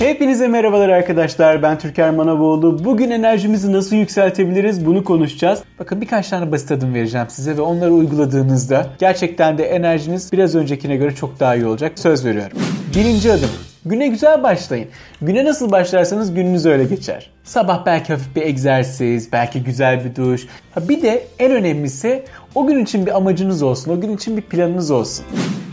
[0.00, 1.62] Hepinize merhabalar arkadaşlar.
[1.62, 2.84] Ben Türker Manavoğlu.
[2.84, 5.62] Bugün enerjimizi nasıl yükseltebiliriz bunu konuşacağız.
[5.78, 10.96] Bakın birkaç tane basit adım vereceğim size ve onları uyguladığınızda gerçekten de enerjiniz biraz öncekine
[10.96, 11.98] göre çok daha iyi olacak.
[11.98, 12.58] Söz veriyorum.
[12.96, 13.50] Birinci adım.
[13.84, 14.88] Güne güzel başlayın.
[15.22, 17.30] Güne nasıl başlarsanız gününüz öyle geçer.
[17.44, 20.46] Sabah belki hafif bir egzersiz, belki güzel bir duş.
[20.74, 22.22] Ha bir de en önemlisi
[22.54, 25.24] o gün için bir amacınız olsun, o gün için bir planınız olsun.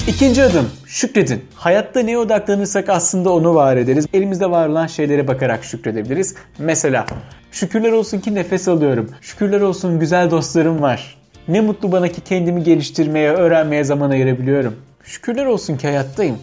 [0.07, 1.45] İkinci adım şükredin.
[1.55, 4.05] Hayatta neye odaklanırsak aslında onu var ederiz.
[4.13, 6.35] Elimizde var olan şeylere bakarak şükredebiliriz.
[6.59, 7.05] Mesela
[7.51, 9.11] şükürler olsun ki nefes alıyorum.
[9.21, 11.17] Şükürler olsun güzel dostlarım var.
[11.47, 14.75] Ne mutlu bana ki kendimi geliştirmeye, öğrenmeye zaman ayırabiliyorum.
[15.03, 16.37] Şükürler olsun ki hayattayım.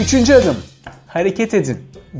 [0.00, 0.56] Üçüncü adım
[1.06, 1.78] hareket edin.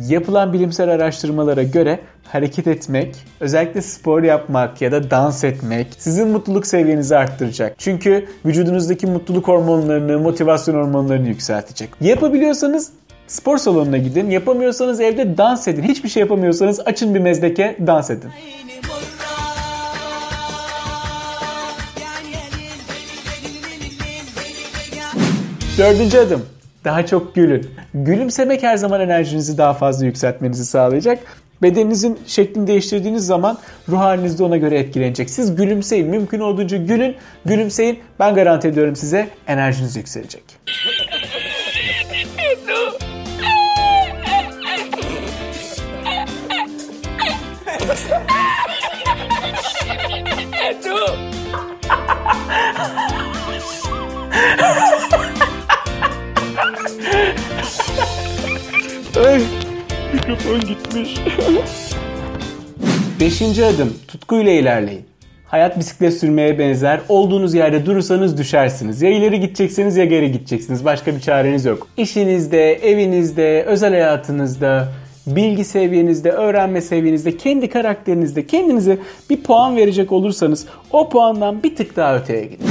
[0.08, 6.66] Yapılan bilimsel araştırmalara göre hareket etmek, özellikle spor yapmak ya da dans etmek sizin mutluluk
[6.66, 7.74] seviyenizi arttıracak.
[7.78, 11.90] Çünkü vücudunuzdaki mutluluk hormonlarını, motivasyon hormonlarını yükseltecek.
[12.00, 12.90] Yapabiliyorsanız
[13.26, 14.30] spor salonuna gidin.
[14.30, 15.82] Yapamıyorsanız evde dans edin.
[15.82, 18.30] Hiçbir şey yapamıyorsanız açın bir mezdeke dans edin.
[25.78, 26.55] Dördüncü adım.
[26.86, 27.70] Daha çok gülün.
[27.94, 31.18] Gülümsemek her zaman enerjinizi daha fazla yükseltmenizi sağlayacak.
[31.62, 35.30] Bedeninizin şeklini değiştirdiğiniz zaman ruh haliniz de ona göre etkilenecek.
[35.30, 36.08] Siz gülümseyin.
[36.08, 37.16] Mümkün olduğunca gülün.
[37.44, 37.98] Gülümseyin.
[38.20, 40.44] Ben garanti ediyorum size enerjiniz yükselecek.
[59.24, 59.40] Ay,
[60.14, 61.14] mikrofon gitmiş.
[63.20, 65.04] Beşinci adım, tutkuyla ilerleyin.
[65.46, 67.00] Hayat bisiklet sürmeye benzer.
[67.08, 69.02] Olduğunuz yerde durursanız düşersiniz.
[69.02, 70.84] Ya ileri gideceksiniz ya geri gideceksiniz.
[70.84, 71.88] Başka bir çareniz yok.
[71.96, 74.88] İşinizde, evinizde, özel hayatınızda,
[75.26, 78.98] bilgi seviyenizde, öğrenme seviyenizde, kendi karakterinizde kendinize
[79.30, 82.66] bir puan verecek olursanız o puandan bir tık daha öteye gidin.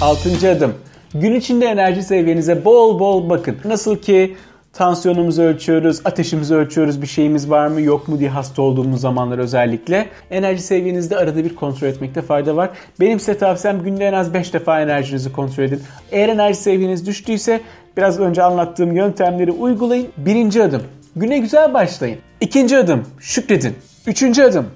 [0.00, 0.74] Altıncı adım.
[1.14, 3.56] Gün içinde enerji seviyenize bol bol bakın.
[3.64, 4.36] Nasıl ki
[4.72, 10.06] Tansiyonumuzu ölçüyoruz, ateşimizi ölçüyoruz, bir şeyimiz var mı yok mu diye hasta olduğumuz zamanlar özellikle.
[10.30, 12.70] Enerji seviyenizde arada bir kontrol etmekte fayda var.
[13.00, 15.82] Benim size tavsiyem günde en az 5 defa enerjinizi kontrol edin.
[16.12, 17.60] Eğer enerji seviyeniz düştüyse
[17.96, 20.08] biraz önce anlattığım yöntemleri uygulayın.
[20.16, 20.82] Birinci adım,
[21.16, 22.18] güne güzel başlayın.
[22.40, 23.74] İkinci adım, şükredin.
[24.06, 24.66] Üçüncü adım,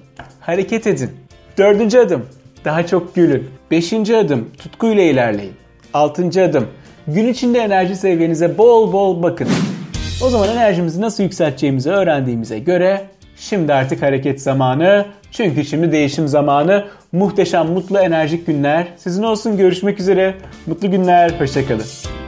[0.40, 1.10] hareket edin.
[1.58, 2.26] Dördüncü adım,
[2.64, 3.48] daha çok gülün.
[3.70, 5.52] Beşinci adım, tutkuyla ilerleyin.
[5.94, 6.66] Altıncı adım,
[7.06, 9.48] gün içinde enerji seviyenize bol bol bakın.
[10.24, 13.06] O zaman enerjimizi nasıl yükselteceğimizi öğrendiğimize göre
[13.36, 15.06] şimdi artık hareket zamanı.
[15.30, 16.84] Çünkü şimdi değişim zamanı.
[17.12, 18.86] Muhteşem, mutlu, enerjik günler.
[18.96, 19.56] Sizin olsun.
[19.56, 20.34] Görüşmek üzere.
[20.66, 21.30] Mutlu günler.
[21.30, 22.21] Hoşçakalın.